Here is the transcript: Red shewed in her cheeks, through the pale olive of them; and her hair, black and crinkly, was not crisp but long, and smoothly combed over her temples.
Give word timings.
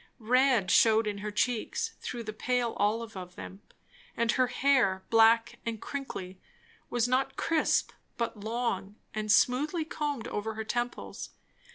Red 0.17 0.71
shewed 0.71 1.05
in 1.05 1.19
her 1.19 1.29
cheeks, 1.29 1.93
through 1.99 2.23
the 2.23 2.33
pale 2.33 2.73
olive 2.77 3.15
of 3.15 3.35
them; 3.35 3.61
and 4.17 4.31
her 4.31 4.47
hair, 4.47 5.03
black 5.11 5.59
and 5.63 5.79
crinkly, 5.79 6.41
was 6.89 7.07
not 7.07 7.35
crisp 7.37 7.91
but 8.17 8.39
long, 8.39 8.95
and 9.13 9.31
smoothly 9.31 9.85
combed 9.85 10.27
over 10.29 10.55
her 10.55 10.63
temples. 10.63 11.29